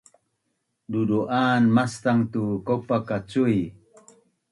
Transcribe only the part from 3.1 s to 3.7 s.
cui